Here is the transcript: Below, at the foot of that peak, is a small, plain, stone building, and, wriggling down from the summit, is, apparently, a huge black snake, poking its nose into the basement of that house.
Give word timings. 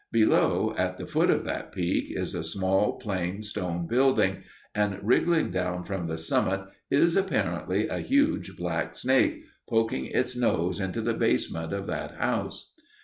Below, 0.11 0.73
at 0.79 0.97
the 0.97 1.05
foot 1.05 1.29
of 1.29 1.43
that 1.43 1.71
peak, 1.71 2.05
is 2.09 2.33
a 2.33 2.43
small, 2.43 2.93
plain, 2.97 3.43
stone 3.43 3.85
building, 3.85 4.37
and, 4.73 4.97
wriggling 5.03 5.51
down 5.51 5.83
from 5.83 6.07
the 6.07 6.17
summit, 6.17 6.61
is, 6.89 7.15
apparently, 7.15 7.87
a 7.87 7.99
huge 7.99 8.57
black 8.57 8.95
snake, 8.95 9.45
poking 9.69 10.07
its 10.07 10.35
nose 10.35 10.79
into 10.79 11.01
the 11.01 11.13
basement 11.13 11.71
of 11.71 11.85
that 11.85 12.15
house. 12.15 12.73